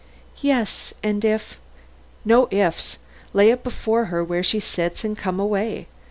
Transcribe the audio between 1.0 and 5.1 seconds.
and if" "No ifs. Lay it before her where she sits